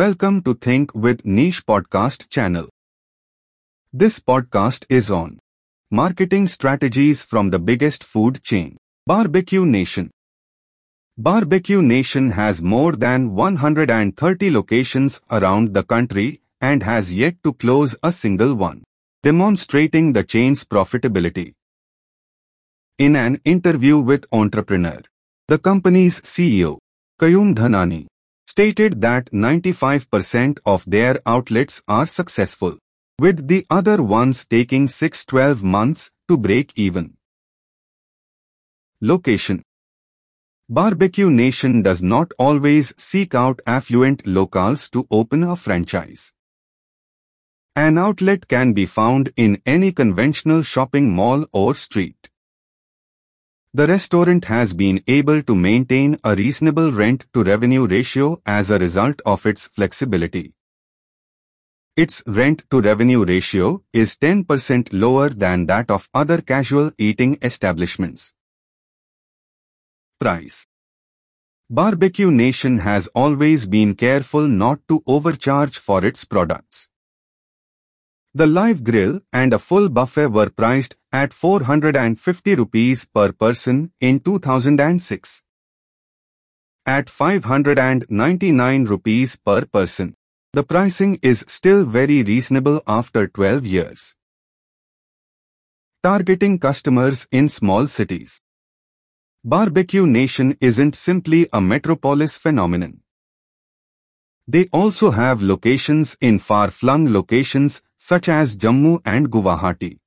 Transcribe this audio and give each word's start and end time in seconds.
Welcome 0.00 0.40
to 0.44 0.54
Think 0.54 0.94
with 0.94 1.22
Niche 1.26 1.66
podcast 1.66 2.30
channel. 2.30 2.66
This 3.92 4.20
podcast 4.20 4.86
is 4.88 5.10
on 5.10 5.38
marketing 5.90 6.46
strategies 6.48 7.22
from 7.22 7.50
the 7.50 7.58
biggest 7.58 8.02
food 8.02 8.42
chain, 8.42 8.78
Barbeque 9.06 9.66
Nation. 9.66 10.10
Barbeque 11.18 11.82
Nation 11.82 12.30
has 12.30 12.62
more 12.62 12.92
than 12.92 13.34
130 13.34 14.50
locations 14.50 15.20
around 15.30 15.74
the 15.74 15.82
country 15.82 16.40
and 16.62 16.82
has 16.84 17.12
yet 17.12 17.36
to 17.44 17.52
close 17.52 17.94
a 18.02 18.12
single 18.12 18.54
one, 18.54 18.84
demonstrating 19.22 20.14
the 20.14 20.24
chain's 20.24 20.64
profitability. 20.64 21.52
In 22.96 23.14
an 23.14 23.42
interview 23.44 24.00
with 24.00 24.24
Entrepreneur, 24.32 25.02
the 25.48 25.58
company's 25.58 26.22
CEO, 26.22 26.78
Kayum 27.20 27.54
Dhanani, 27.54 28.06
stated 28.52 29.00
that 29.00 29.30
95% 29.32 30.58
of 30.66 30.84
their 30.86 31.18
outlets 31.24 31.82
are 31.88 32.06
successful, 32.06 32.76
with 33.18 33.48
the 33.48 33.64
other 33.70 34.02
ones 34.02 34.44
taking 34.44 34.86
6-12 34.86 35.62
months 35.62 36.10
to 36.28 36.36
break 36.36 36.72
even. 36.76 37.14
Location 39.00 39.62
Barbeque 40.68 41.30
Nation 41.30 41.80
does 41.82 42.02
not 42.02 42.32
always 42.38 42.92
seek 42.98 43.34
out 43.34 43.60
affluent 43.66 44.26
locals 44.26 44.90
to 44.90 45.06
open 45.10 45.42
a 45.42 45.56
franchise. 45.56 46.32
An 47.74 47.96
outlet 47.96 48.48
can 48.48 48.74
be 48.74 48.84
found 48.84 49.32
in 49.34 49.62
any 49.64 49.92
conventional 49.92 50.62
shopping 50.62 51.10
mall 51.10 51.46
or 51.52 51.74
street. 51.74 52.31
The 53.74 53.86
restaurant 53.86 54.44
has 54.44 54.74
been 54.74 55.02
able 55.06 55.42
to 55.44 55.54
maintain 55.54 56.18
a 56.22 56.34
reasonable 56.34 56.92
rent 56.92 57.24
to 57.32 57.42
revenue 57.42 57.86
ratio 57.86 58.42
as 58.44 58.68
a 58.68 58.78
result 58.78 59.22
of 59.24 59.46
its 59.46 59.66
flexibility. 59.66 60.52
Its 61.96 62.22
rent 62.26 62.64
to 62.70 62.82
revenue 62.82 63.24
ratio 63.24 63.82
is 63.94 64.16
10% 64.18 64.90
lower 64.92 65.30
than 65.30 65.64
that 65.66 65.90
of 65.90 66.10
other 66.12 66.42
casual 66.42 66.90
eating 66.98 67.38
establishments. 67.40 68.34
Price 70.20 70.66
Barbeque 71.70 72.30
Nation 72.30 72.80
has 72.80 73.06
always 73.14 73.64
been 73.64 73.94
careful 73.94 74.46
not 74.46 74.80
to 74.88 75.02
overcharge 75.06 75.78
for 75.78 76.04
its 76.04 76.26
products. 76.26 76.90
The 78.34 78.46
live 78.46 78.82
grill 78.82 79.20
and 79.30 79.52
a 79.52 79.58
full 79.58 79.90
buffet 79.90 80.28
were 80.28 80.48
priced 80.48 80.96
at 81.12 81.34
450 81.34 82.54
rupees 82.54 83.06
per 83.14 83.30
person 83.30 83.92
in 84.00 84.20
2006. 84.20 85.42
At 86.86 87.10
599 87.10 88.84
rupees 88.86 89.36
per 89.36 89.66
person, 89.66 90.16
the 90.54 90.62
pricing 90.62 91.18
is 91.20 91.44
still 91.46 91.84
very 91.84 92.22
reasonable 92.22 92.80
after 92.86 93.28
12 93.28 93.66
years. 93.66 94.16
Targeting 96.02 96.58
customers 96.58 97.28
in 97.30 97.50
small 97.50 97.86
cities. 97.86 98.40
Barbeque 99.44 100.06
Nation 100.06 100.56
isn't 100.58 100.94
simply 100.94 101.48
a 101.52 101.60
metropolis 101.60 102.38
phenomenon. 102.38 103.02
They 104.48 104.68
also 104.72 105.10
have 105.10 105.42
locations 105.42 106.16
in 106.20 106.38
far-flung 106.38 107.12
locations 107.12 107.82
such 108.04 108.28
as 108.28 108.56
Jammu 108.56 109.00
and 109.04 109.30
Guwahati. 109.30 109.98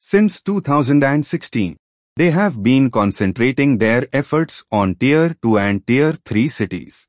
Since 0.00 0.42
2016, 0.42 1.76
they 2.16 2.30
have 2.32 2.64
been 2.64 2.90
concentrating 2.90 3.78
their 3.78 4.08
efforts 4.12 4.64
on 4.72 4.96
Tier 4.96 5.36
2 5.40 5.56
and 5.56 5.86
Tier 5.86 6.14
3 6.24 6.48
cities. 6.48 7.06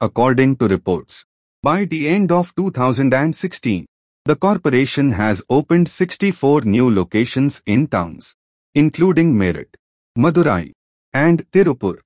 According 0.00 0.56
to 0.56 0.68
reports, 0.68 1.26
by 1.62 1.84
the 1.84 2.08
end 2.08 2.32
of 2.32 2.54
2016, 2.54 3.84
the 4.24 4.36
corporation 4.36 5.12
has 5.12 5.44
opened 5.50 5.90
64 5.90 6.62
new 6.62 6.90
locations 6.90 7.60
in 7.66 7.86
towns, 7.86 8.34
including 8.74 9.34
Meerut, 9.34 9.74
Madurai, 10.16 10.72
and 11.12 11.44
Tirupur. 11.50 11.98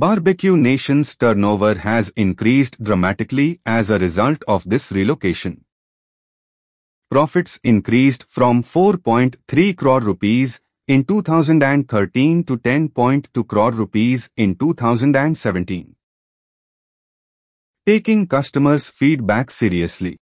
Barbeque 0.00 0.54
Nation's 0.54 1.16
turnover 1.16 1.74
has 1.74 2.10
increased 2.10 2.80
dramatically 2.80 3.58
as 3.66 3.90
a 3.90 3.98
result 3.98 4.44
of 4.46 4.62
this 4.62 4.92
relocation. 4.92 5.64
Profits 7.10 7.58
increased 7.64 8.24
from 8.28 8.62
4.3 8.62 9.76
crore 9.76 10.00
rupees 10.00 10.60
in 10.86 11.02
2013 11.02 12.44
to 12.44 12.58
10.2 12.58 13.48
crore 13.48 13.72
rupees 13.72 14.30
in 14.36 14.54
2017. 14.54 15.96
Taking 17.84 18.28
customers' 18.28 18.90
feedback 18.90 19.50
seriously. 19.50 20.18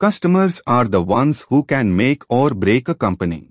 Customers 0.00 0.62
are 0.66 0.86
the 0.86 1.02
ones 1.02 1.44
who 1.50 1.62
can 1.62 1.94
make 1.94 2.22
or 2.30 2.54
break 2.54 2.88
a 2.88 2.94
company. 2.94 3.50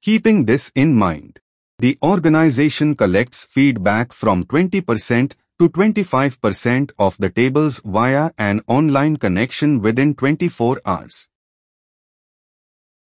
Keeping 0.00 0.46
this 0.46 0.72
in 0.74 0.94
mind, 0.94 1.40
the 1.78 1.98
organization 2.02 2.94
collects 2.94 3.44
feedback 3.44 4.12
from 4.12 4.44
20% 4.44 5.34
to 5.58 5.68
25% 5.68 6.90
of 6.98 7.16
the 7.18 7.28
tables 7.28 7.82
via 7.84 8.30
an 8.38 8.62
online 8.66 9.16
connection 9.16 9.82
within 9.82 10.14
24 10.14 10.80
hours. 10.86 11.28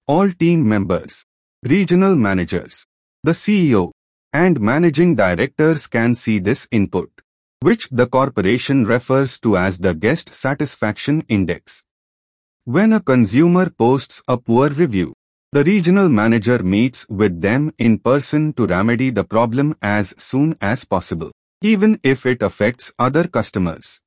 All 0.07 0.31
team 0.31 0.69
members, 0.69 1.25
regional 1.65 2.15
managers, 2.15 2.87
the 3.25 3.33
CEO, 3.33 3.91
and 4.33 4.61
managing 4.61 5.17
directors 5.17 5.89
can 5.89 6.15
see 6.15 6.39
this 6.39 6.69
input, 6.71 7.11
which 7.61 7.89
the 7.91 8.07
corporation 8.07 8.85
refers 8.85 9.41
to 9.41 9.57
as 9.57 9.79
the 9.79 9.95
Guest 9.95 10.33
Satisfaction 10.33 11.25
Index. 11.29 11.83
When 12.65 12.93
a 12.93 13.01
consumer 13.01 13.69
posts 13.71 14.23
a 14.29 14.39
poor 14.39 14.69
review, 14.69 15.15
the 15.53 15.65
regional 15.65 16.09
manager 16.09 16.63
meets 16.63 17.09
with 17.09 17.41
them 17.41 17.73
in 17.77 17.99
person 17.99 18.53
to 18.53 18.67
remedy 18.67 19.11
the 19.11 19.25
problem 19.25 19.75
as 19.83 20.15
soon 20.17 20.57
as 20.61 20.85
possible, 20.85 21.33
even 21.61 21.99
if 22.05 22.25
it 22.25 22.41
affects 22.41 22.93
other 23.01 23.27
customers. 23.27 24.01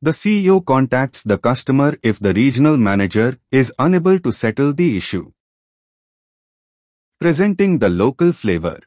The 0.00 0.12
CEO 0.12 0.64
contacts 0.64 1.22
the 1.22 1.38
customer 1.38 1.96
if 2.04 2.20
the 2.20 2.32
regional 2.34 2.76
manager 2.76 3.38
is 3.50 3.72
unable 3.80 4.20
to 4.20 4.30
settle 4.30 4.72
the 4.72 4.96
issue. 4.96 5.32
Presenting 7.18 7.80
the 7.80 7.88
local 7.88 8.32
flavor. 8.32 8.78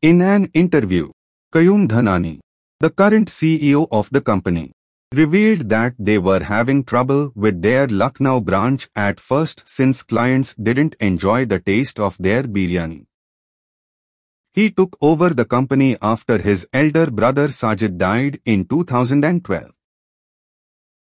In 0.00 0.22
an 0.22 0.48
interview, 0.54 1.10
Kayum 1.52 1.88
Dhanani, 1.88 2.40
the 2.80 2.88
current 2.88 3.28
CEO 3.28 3.86
of 3.90 4.08
the 4.10 4.22
company, 4.22 4.72
revealed 5.12 5.68
that 5.68 5.94
they 5.98 6.18
were 6.18 6.42
having 6.42 6.82
trouble 6.82 7.30
with 7.34 7.62
their 7.62 7.86
Lucknow 7.86 8.40
branch 8.40 8.88
at 8.96 9.20
first 9.20 9.66
since 9.68 10.02
clients 10.02 10.54
didn't 10.54 10.96
enjoy 11.00 11.44
the 11.44 11.60
taste 11.60 12.00
of 12.00 12.16
their 12.18 12.42
biryani. 12.42 13.06
He 14.52 14.70
took 14.70 14.96
over 15.00 15.30
the 15.30 15.44
company 15.44 15.96
after 16.02 16.38
his 16.38 16.66
elder 16.72 17.10
brother 17.10 17.48
Sajid 17.48 17.98
died 17.98 18.40
in 18.44 18.64
2012. 18.64 19.70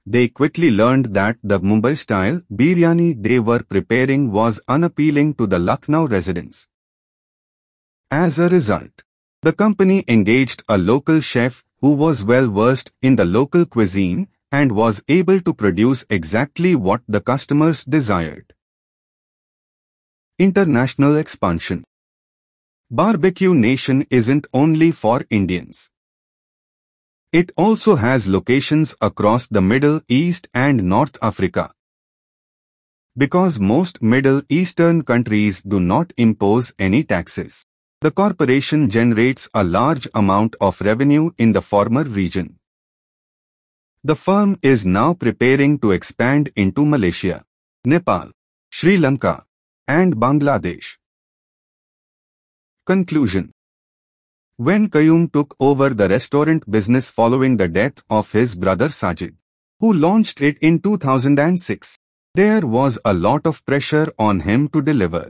They 0.06 0.30
quickly 0.30 0.72
learned 0.72 1.14
that 1.14 1.38
the 1.44 1.60
Mumbai-style 1.60 2.42
biryani 2.52 3.22
they 3.22 3.40
were 3.40 3.64
preparing 3.64 4.32
was 4.32 4.62
unappealing 4.68 5.34
to 5.36 5.48
the 5.48 5.60
Lucknow 5.60 6.08
residents. 6.08 6.68
As 8.10 8.40
a 8.40 8.48
result, 8.50 9.04
the 9.42 9.54
company 9.54 10.04
engaged 10.08 10.64
a 10.70 10.78
local 10.78 11.20
chef 11.20 11.66
who 11.82 11.96
was 11.96 12.24
well 12.24 12.48
versed 12.48 12.92
in 13.02 13.16
the 13.16 13.26
local 13.26 13.66
cuisine 13.66 14.28
and 14.52 14.72
was 14.72 15.04
able 15.08 15.42
to 15.42 15.54
produce 15.54 16.06
exactly 16.10 16.76
what 16.76 17.02
the 17.08 17.22
customers 17.22 17.84
desired. 17.84 18.54
International 20.38 21.18
expansion 21.18 21.84
Barbeque 22.92 23.54
Nation 23.54 24.06
isn't 24.10 24.46
only 24.54 24.92
for 24.92 25.26
Indians. 25.30 25.90
It 27.32 27.52
also 27.56 27.96
has 27.96 28.28
locations 28.28 28.94
across 29.00 29.48
the 29.48 29.62
Middle 29.62 30.02
East 30.10 30.50
and 30.54 30.84
North 30.84 31.18
Africa. 31.22 31.72
Because 33.18 33.60
most 33.60 34.02
Middle 34.02 34.42
Eastern 34.50 35.04
countries 35.04 35.62
do 35.62 35.80
not 35.80 36.12
impose 36.18 36.74
any 36.78 37.04
taxes. 37.06 37.66
The 38.04 38.10
corporation 38.10 38.90
generates 38.90 39.48
a 39.54 39.64
large 39.64 40.08
amount 40.16 40.56
of 40.60 40.82
revenue 40.82 41.30
in 41.38 41.52
the 41.54 41.62
former 41.62 42.04
region. 42.04 42.58
The 44.04 44.16
firm 44.16 44.58
is 44.64 44.88
now 44.88 45.14
preparing 45.14 45.78
to 45.82 45.92
expand 45.92 46.50
into 46.56 46.84
Malaysia, 46.84 47.44
Nepal, 47.86 48.32
Sri 48.72 48.98
Lanka, 48.98 49.44
and 49.88 50.16
Bangladesh. 50.16 50.98
Conclusion 52.88 53.52
When 54.58 54.90
Kayum 54.90 55.32
took 55.32 55.56
over 55.60 55.90
the 55.90 56.10
restaurant 56.10 56.68
business 56.72 57.12
following 57.12 57.58
the 57.58 57.68
death 57.68 58.02
of 58.10 58.32
his 58.32 58.56
brother 58.56 58.90
Sajid, 58.90 59.36
who 59.80 59.94
launched 59.94 60.42
it 60.42 60.58
in 60.58 60.80
2006, 60.80 61.98
there 62.34 62.66
was 62.66 62.98
a 63.06 63.14
lot 63.14 63.46
of 63.46 63.64
pressure 63.64 64.12
on 64.18 64.40
him 64.40 64.70
to 64.70 64.82
deliver. 64.82 65.30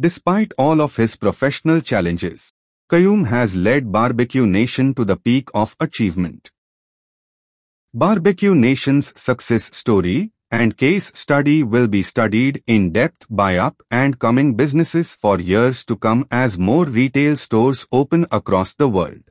Despite 0.00 0.54
all 0.56 0.80
of 0.80 0.96
his 0.96 1.16
professional 1.16 1.82
challenges, 1.82 2.54
Kayum 2.90 3.26
has 3.26 3.54
led 3.54 3.92
Barbeque 3.92 4.46
Nation 4.46 4.94
to 4.94 5.04
the 5.04 5.16
peak 5.16 5.50
of 5.52 5.76
achievement. 5.78 6.50
Barbeque 7.92 8.54
Nation's 8.54 9.12
success 9.20 9.76
story 9.76 10.32
and 10.50 10.78
case 10.78 11.12
study 11.14 11.62
will 11.62 11.86
be 11.86 12.02
studied 12.02 12.62
in 12.66 12.92
depth 12.92 13.26
by 13.28 13.58
up 13.58 13.82
and 13.90 14.18
coming 14.18 14.54
businesses 14.54 15.14
for 15.14 15.38
years 15.38 15.84
to 15.84 15.96
come 15.96 16.26
as 16.30 16.58
more 16.58 16.86
retail 16.86 17.36
stores 17.36 17.86
open 17.92 18.24
across 18.32 18.72
the 18.72 18.88
world. 18.88 19.30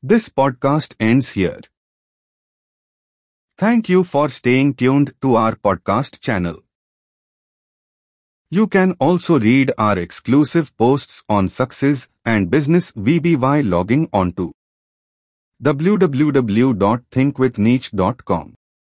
This 0.00 0.28
podcast 0.28 0.94
ends 1.00 1.32
here. 1.32 1.60
Thank 3.58 3.88
you 3.88 4.04
for 4.04 4.28
staying 4.28 4.74
tuned 4.74 5.12
to 5.22 5.34
our 5.34 5.56
podcast 5.56 6.20
channel. 6.20 6.65
You 8.48 8.68
can 8.68 8.92
also 9.00 9.40
read 9.40 9.72
our 9.76 9.98
exclusive 9.98 10.70
posts 10.76 11.24
on 11.28 11.48
success 11.48 12.08
and 12.24 12.48
business 12.48 12.92
VBY 12.92 13.68
logging 13.68 14.08
onto 14.12 14.52
www.thinkwithniche.com. 15.60 18.54